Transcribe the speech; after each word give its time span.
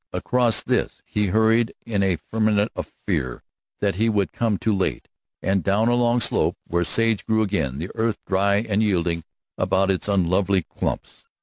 Across 0.13 0.63
this 0.63 1.03
he 1.05 1.27
hurried 1.27 1.75
in 1.85 2.01
a 2.01 2.15
ferment 2.15 2.71
of 2.75 2.91
fear 3.05 3.43
that 3.81 3.97
he 3.97 4.09
would 4.09 4.31
come 4.31 4.57
too 4.57 4.75
late, 4.75 5.07
and 5.43 5.63
down 5.63 5.89
a 5.89 5.93
long 5.93 6.19
slope 6.21 6.57
where 6.65 6.83
sage 6.83 7.23
grew 7.23 7.43
again, 7.43 7.77
the 7.77 7.91
earth 7.93 8.17
dry 8.25 8.55
and 8.67 8.81
yielding 8.81 9.23
about 9.59 9.91
its 9.91 10.07
unlovely 10.07 10.63
clumps. 10.63 11.27